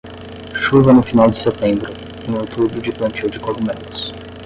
[0.61, 1.93] Chuva no final de setembro,
[2.27, 3.99] em outubro de plantio de cogumelos.